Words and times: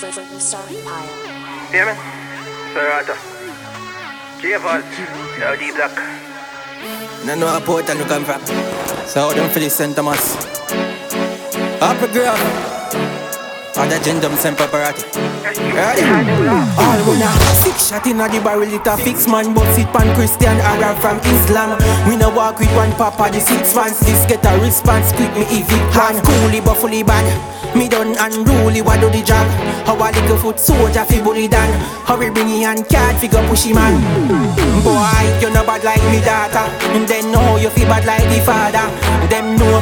Star 0.00 0.62
Empire. 0.68 1.08
Hear 1.70 1.86
me? 1.86 1.92
Seratuh. 2.74 3.18
J-Vault. 4.40 4.84
Yo, 5.38 5.56
D-Block. 5.56 5.96
No 7.24 7.34
know 7.34 7.46
what 7.46 7.64
port 7.64 7.88
and 7.88 7.98
you 7.98 8.04
come 8.06 8.24
from. 8.24 8.44
So 9.06 9.20
how 9.20 9.32
them 9.32 9.48
feel 9.50 9.70
St. 9.70 9.94
Thomas. 9.96 10.36
Upper 11.80 12.08
girl. 12.12 12.73
Or 13.76 13.86
the 13.90 13.98
gender 14.04 14.30
same 14.36 14.54
paparazzi. 14.54 15.02
Ready? 15.74 16.02
All 16.78 17.00
winner. 17.10 17.34
Six 17.58 17.88
shot 17.90 18.06
in 18.06 18.18
the 18.18 18.40
barrel, 18.42 18.62
it 18.62 18.86
a 18.86 18.96
fix 18.96 19.26
man. 19.26 19.52
But 19.52 19.66
sit 19.74 19.90
pan 19.90 20.14
Christian 20.14 20.58
Arab 20.62 20.96
from 21.02 21.18
Islam. 21.26 21.74
We 22.08 22.16
no 22.16 22.30
walk 22.30 22.60
with 22.60 22.70
one 22.76 22.92
papa, 22.92 23.32
the 23.32 23.40
six 23.40 23.72
fans. 23.72 23.98
This 23.98 24.26
get 24.26 24.46
a 24.46 24.62
response, 24.62 25.10
quick 25.12 25.34
me 25.34 25.42
evict 25.50 25.90
one. 25.96 26.22
Coolie 26.22 26.64
but 26.64 26.76
fully 26.76 27.02
bad. 27.02 27.26
Me 27.74 27.88
done 27.88 28.14
unruly, 28.20 28.80
what 28.80 29.00
do 29.00 29.10
the 29.10 29.22
job? 29.26 29.46
How 29.84 29.96
a 29.98 30.08
little 30.14 30.38
foot 30.38 30.60
soldier 30.60 31.04
fi 31.04 31.20
bully 31.20 31.48
How 32.06 32.16
we 32.16 32.30
bring 32.30 32.48
in 32.48 32.84
card 32.88 33.16
fi 33.20 33.26
pushy 33.26 33.74
man 33.74 34.00
Boy, 34.80 35.26
you 35.42 35.52
no 35.52 35.66
bad 35.66 35.84
like 35.84 36.00
me 36.08 36.24
daughter 36.24 36.64
And 36.94 37.06
then 37.06 37.32
know 37.32 37.56
you 37.56 37.68
feel 37.70 37.88
bad 37.88 38.06
like 38.06 38.22
the 38.30 38.40
father 38.46 38.80
Them 38.80 39.03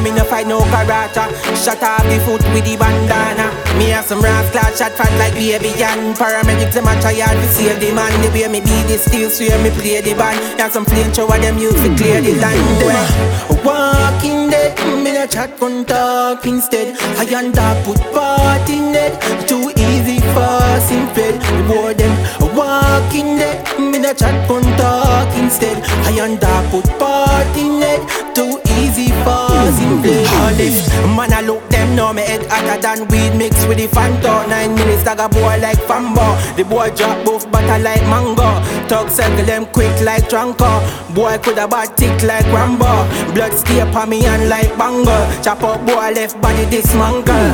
me 0.03 0.11
no 0.11 0.23
fight 0.23 0.47
no 0.47 0.59
karate. 0.67 1.23
Shut 1.55 1.81
off 1.81 2.03
the 2.03 2.19
foot 2.25 2.43
with 2.53 2.65
the 2.65 2.75
bandana. 2.75 3.47
Me 3.77 3.89
have 3.89 4.05
some 4.05 4.21
rascal 4.21 4.69
shot 4.75 4.91
fat 4.91 5.11
like 5.17 5.33
baby 5.33 5.71
Jan 5.79 6.13
Paramedics 6.13 6.73
them 6.73 6.87
a 6.87 6.93
try 7.01 7.15
hard 7.15 7.37
to 7.39 7.47
save 7.47 7.79
the 7.79 7.91
man. 7.95 8.11
The 8.21 8.29
way 8.35 8.47
me 8.47 8.59
beat 8.59 8.85
the 8.91 8.97
steel, 8.97 9.29
swear 9.29 9.57
me 9.63 9.71
play 9.71 10.01
the 10.01 10.13
band. 10.13 10.37
Have 10.59 10.73
some 10.73 10.85
flame 10.85 11.11
show 11.13 11.27
them 11.27 11.57
use 11.57 11.73
to 11.73 11.89
clear 11.95 12.21
the 12.21 12.35
land. 12.35 12.59
Them 12.81 13.63
walking 13.63 14.49
dead 14.49 14.75
Me 15.03 15.11
no 15.13 15.25
chat 15.25 15.57
gun 15.59 15.85
talk 15.85 16.45
instead. 16.45 16.97
I 17.17 17.25
and 17.39 17.53
dog 17.53 17.83
put 17.85 17.99
part 18.13 18.69
in 18.69 18.93
it 18.95 19.13
Too 19.47 19.71
easy 19.77 20.19
fast 20.35 20.91
in 20.91 21.07
fed 21.15 21.39
The 21.41 21.63
boy 21.67 21.93
them 21.93 22.13
walking 22.55 23.37
dead 23.37 23.79
Me 23.79 23.99
no 23.99 24.13
chat 24.13 24.47
gun 24.47 24.63
talk 24.77 25.33
instead. 25.37 25.77
I 26.07 26.11
and 26.23 26.39
dog 26.39 26.69
put 26.71 26.85
part 26.99 27.57
in 27.57 27.81
it 27.81 28.01
Too 28.35 28.59
easy 28.77 29.09
fed 29.23 29.52
All 29.93 30.53
this 30.55 30.89
man 31.15 31.33
I 31.33 31.41
look 31.41 31.61
them 31.69 31.95
know 31.95 32.13
me 32.13 32.21
head 32.23 32.45
hotter 32.49 32.81
than 32.81 33.07
weed 33.09 33.37
mixed 33.37 33.67
with 33.67 33.77
the 33.77 33.87
Fanta. 33.87 34.47
Nine 34.49 34.73
minutes 34.73 35.03
tag 35.03 35.19
a 35.19 35.29
boy 35.29 35.57
like 35.61 35.77
Fambo 35.85 36.25
The 36.57 36.63
boy 36.63 36.89
drop 36.95 37.23
both 37.25 37.51
butter 37.51 37.77
like 37.77 38.01
mango. 38.09 38.57
Talk 38.87 39.09
circle 39.09 39.45
them 39.45 39.65
quick 39.67 39.93
like 40.01 40.29
Tranco 40.29 40.81
Boy 41.13 41.37
could 41.37 41.57
a 41.57 41.67
bad 41.67 41.95
tick 41.95 42.23
like 42.23 42.45
Rambo 42.47 43.05
Blood 43.33 43.53
stay 43.53 43.81
on 43.81 44.09
me 44.09 44.25
and 44.25 44.49
like 44.49 44.75
Bango 44.77 45.17
Chop 45.43 45.63
up 45.63 45.85
boy 45.85 46.11
left 46.11 46.41
body 46.41 46.65
dismantle 46.69 47.53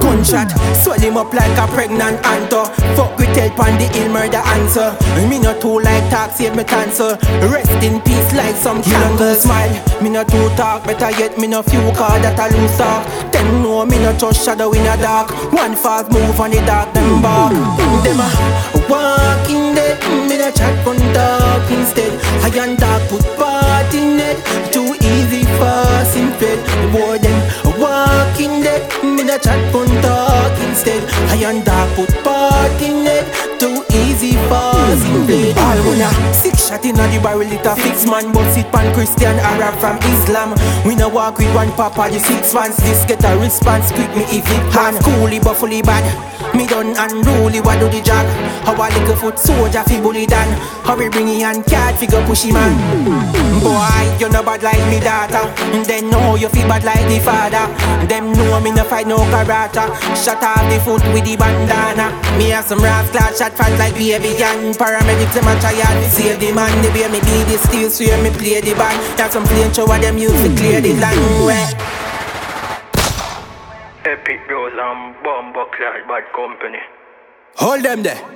Gunshot 0.00 0.50
swell 0.82 0.98
him 0.98 1.16
up 1.16 1.32
like 1.32 1.56
a 1.58 1.66
pregnant 1.72 2.24
anto 2.24 2.64
Fuck 2.96 3.18
with 3.18 3.34
help 3.36 3.58
on 3.58 3.78
the 3.78 3.88
ill 3.98 4.12
murder 4.12 4.42
answer. 4.56 4.96
Me 5.28 5.38
not 5.38 5.60
too 5.60 5.80
like 5.80 6.08
talk 6.10 6.30
save 6.30 6.54
me 6.56 6.64
cancer. 6.64 7.16
Rest 7.50 7.82
in 7.82 8.00
peace 8.02 8.32
like 8.54 8.62
some 8.62 8.82
candle 8.82 9.34
smile 9.34 10.02
Me 10.02 10.10
not 10.10 10.28
too 10.28 10.48
talk. 10.56 10.84
Better 10.84 11.10
yet 11.18 11.38
me 11.38 11.46
no 11.46 11.62
few 11.62 11.80
call 11.92 12.18
that 12.20 12.38
a 12.38 12.56
loose 12.56 12.76
talk. 12.76 13.06
Them 13.32 13.62
know 13.62 13.84
me 13.86 13.98
no 13.98 14.16
trust 14.18 14.44
shadow 14.44 14.72
in 14.72 14.86
a 14.86 14.96
dark. 14.96 15.30
One 15.52 15.74
fast 15.74 16.10
move 16.12 16.40
on 16.40 16.50
the 16.50 16.60
dark 16.66 16.92
them 16.94 17.22
bark. 17.22 17.52
Them 18.04 18.20
a 18.20 18.28
walking 18.88 19.74
dead 19.74 19.98
Me 20.28 20.36
no 20.38 20.50
chat 20.50 20.74
gun 20.84 20.98
talk 21.14 21.70
instead. 21.70 22.12
I 22.42 22.50
and 22.62 22.78
talk 22.78 23.02
put 23.08 23.24
part 23.36 23.94
in 23.94 24.20
it. 24.20 24.38
Too 24.72 24.94
easy 25.00 25.44
fast 25.58 26.16
in 26.16 26.30
fed 26.38 26.58
The 26.82 26.88
boy 26.92 27.18
them 27.18 27.40
walking 27.80 28.62
dead 28.62 28.82
Me 29.02 29.24
no 29.24 29.38
chat 29.38 29.60
gun 29.72 29.88
talk 30.02 30.58
instead. 30.62 31.02
I 31.30 31.36
and 31.50 31.64
talk 31.64 31.88
put 31.96 32.12
part 32.22 32.82
in 32.82 33.06
it 33.06 33.43
Too 33.58 33.84
easy 33.94 34.32
for 34.50 34.74
in 34.90 35.26
fed 35.26 35.54
mm-hmm. 35.54 35.58
All 35.58 35.80
winner 35.86 36.12
Six 36.34 36.68
shot 36.68 36.84
in 36.84 36.96
the 36.96 37.20
barrel 37.22 37.42
it 37.42 37.66
a 37.66 37.74
fix 37.76 38.06
man. 38.06 38.32
But 38.32 38.52
sit 38.52 38.70
pan 38.72 38.92
Christian 38.94 39.38
Arab 39.38 39.74
from 39.78 39.98
Islam. 40.02 40.54
We 40.84 40.94
no 40.94 41.08
walk 41.08 41.38
with 41.38 41.54
one 41.54 41.70
papa 41.72 42.10
the 42.10 42.18
six 42.18 42.52
fans 42.52 42.76
This 42.76 43.04
get 43.04 43.24
a 43.24 43.38
response 43.38 43.92
quick 43.92 44.10
me 44.16 44.24
if 44.30 44.46
it 44.46 44.64
pan 44.72 44.94
Coolie 45.02 45.42
but 45.42 45.54
fully 45.54 45.82
bad. 45.82 46.04
Me 46.54 46.66
done 46.66 46.94
unruly, 46.96 47.60
what 47.60 47.80
do 47.80 47.88
the 47.88 48.00
job? 48.00 48.26
How 48.62 48.74
a 48.78 48.86
little 48.94 49.16
foot 49.16 49.38
soldier 49.38 49.82
fi 49.82 50.00
bully 50.00 50.26
dan? 50.26 50.46
How 50.84 50.96
we 50.96 51.08
bring 51.08 51.28
in 51.28 51.62
card 51.64 51.96
fi 51.98 52.06
go 52.06 52.22
pushy 52.26 52.52
man 52.52 52.78
Boy, 53.58 54.16
you 54.20 54.28
no 54.28 54.42
bad 54.42 54.62
like 54.62 54.84
me 54.86 55.00
daughter. 55.00 55.50
Then 55.82 56.10
know 56.10 56.36
you 56.36 56.48
feel 56.48 56.68
bad 56.68 56.84
like 56.84 57.06
the 57.08 57.18
father. 57.18 57.66
Them 58.06 58.32
know 58.32 58.60
me 58.60 58.70
no 58.70 58.84
fight 58.84 59.06
no 59.06 59.18
karate. 59.34 59.82
Shut 60.14 60.42
off 60.42 60.62
the 60.70 60.78
foot 60.80 61.02
with 61.12 61.24
the 61.24 61.36
bandana 61.36 62.13
Me 62.38 62.50
have 62.50 62.64
some 62.64 62.82
rascal 62.82 63.30
shot 63.38 63.52
fat 63.56 63.78
like 63.78 63.94
baby 63.94 64.34
Jan 64.36 64.74
Paramedics 64.74 65.34
them 65.34 65.46
a 65.46 65.54
try 65.60 65.74
hard 65.78 66.02
to 66.02 66.10
save 66.10 66.40
the 66.40 66.52
man. 66.52 66.74
The 66.82 66.90
way 66.90 67.06
me 67.06 67.20
beat 67.20 67.46
the 67.46 67.58
steel, 67.58 67.90
swear 67.90 68.20
me 68.22 68.30
play 68.30 68.60
the 68.60 68.74
band. 68.74 68.98
Have 69.20 69.30
some 69.30 69.46
flame 69.46 69.72
show 69.72 69.86
them 69.86 70.18
use 70.18 70.34
to 70.42 70.50
clear 70.56 70.80
the 70.80 70.94
land 70.94 71.46
Where 71.46 71.70
Epic 74.04 74.40
Bros 74.48 74.72
and 74.74 75.14
Bumbo 75.22 75.64
Clash 75.70 76.02
Bad 76.08 76.24
Company. 76.34 76.82
Hold 77.56 77.84
them 77.84 78.02
there 78.02 78.33